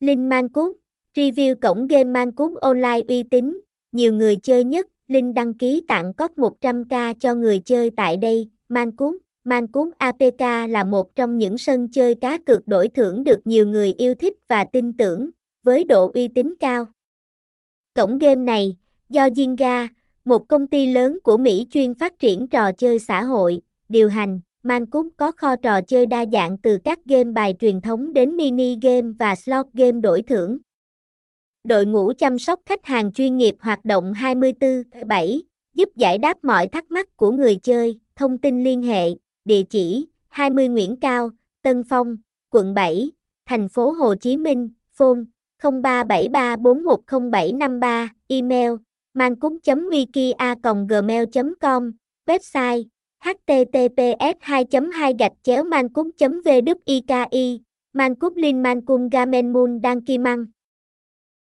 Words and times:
Linh 0.00 0.28
Mancút, 0.28 0.76
review 1.14 1.54
cổng 1.54 1.86
game 1.86 2.04
Mancút 2.04 2.60
online 2.60 3.00
uy 3.08 3.22
tín, 3.22 3.60
nhiều 3.92 4.12
người 4.12 4.36
chơi 4.36 4.64
nhất, 4.64 4.86
Linh 5.08 5.34
đăng 5.34 5.54
ký 5.54 5.82
tặng 5.88 6.12
code 6.14 6.34
100k 6.36 7.14
cho 7.20 7.34
người 7.34 7.58
chơi 7.58 7.90
tại 7.96 8.16
đây, 8.16 8.48
Mancút. 8.68 9.14
Mancút 9.44 9.88
APK 9.98 10.40
là 10.68 10.84
một 10.84 11.14
trong 11.14 11.38
những 11.38 11.58
sân 11.58 11.88
chơi 11.92 12.14
cá 12.14 12.38
cược 12.38 12.68
đổi 12.68 12.88
thưởng 12.88 13.24
được 13.24 13.40
nhiều 13.44 13.66
người 13.66 13.92
yêu 13.92 14.14
thích 14.14 14.34
và 14.48 14.64
tin 14.64 14.96
tưởng, 14.96 15.30
với 15.62 15.84
độ 15.84 16.10
uy 16.14 16.28
tín 16.28 16.54
cao. 16.60 16.86
Cổng 17.94 18.18
game 18.18 18.42
này, 18.42 18.76
do 19.08 19.28
Zynga, 19.28 19.88
một 20.24 20.48
công 20.48 20.66
ty 20.66 20.86
lớn 20.86 21.18
của 21.22 21.36
Mỹ 21.36 21.66
chuyên 21.70 21.94
phát 21.94 22.18
triển 22.18 22.48
trò 22.48 22.72
chơi 22.72 22.98
xã 22.98 23.22
hội, 23.22 23.60
điều 23.88 24.08
hành, 24.08 24.40
Mancút 24.62 25.06
có 25.16 25.32
kho 25.32 25.56
trò 25.56 25.80
chơi 25.80 26.06
đa 26.06 26.24
dạng 26.32 26.58
từ 26.58 26.78
các 26.84 26.98
game 27.04 27.32
bài 27.32 27.54
truyền 27.60 27.80
thống 27.80 28.12
đến 28.12 28.36
mini 28.36 28.78
game 28.82 29.12
và 29.18 29.34
slot 29.34 29.66
game 29.74 30.00
đổi 30.00 30.22
thưởng. 30.22 30.58
Đội 31.64 31.86
ngũ 31.86 32.12
chăm 32.18 32.38
sóc 32.38 32.60
khách 32.66 32.86
hàng 32.86 33.12
chuyên 33.12 33.36
nghiệp 33.36 33.54
hoạt 33.60 33.84
động 33.84 34.12
24/7, 34.12 35.40
giúp 35.74 35.88
giải 35.96 36.18
đáp 36.18 36.44
mọi 36.44 36.68
thắc 36.68 36.90
mắc 36.90 37.16
của 37.16 37.30
người 37.30 37.56
chơi. 37.56 38.00
Thông 38.16 38.38
tin 38.38 38.64
liên 38.64 38.82
hệ, 38.82 39.08
địa 39.44 39.62
chỉ 39.62 40.06
20 40.28 40.68
Nguyễn 40.68 40.96
Cao, 40.96 41.30
Tân 41.62 41.84
Phong, 41.84 42.16
quận 42.50 42.74
7, 42.74 43.10
thành 43.46 43.68
phố 43.68 43.90
Hồ 43.90 44.14
Chí 44.14 44.36
Minh, 44.36 44.70
phone 44.92 45.20
0373410753, 45.62 48.08
email 48.28 48.70
mancúng.wikia.gmail.com, 49.14 51.92
website 52.26 52.84
https 53.24 54.36
2 54.40 54.64
2 54.92 55.14
gạch 55.18 55.32
chéo 55.42 55.64
mancung 55.64 56.10
vwiki 56.44 57.58
mancung 57.92 58.36
linh 58.36 58.62
mancung 58.62 59.08
gamen 59.08 59.52
mun 59.52 59.80
đăng 59.80 60.00
kim 60.00 60.22
măng. 60.22 60.46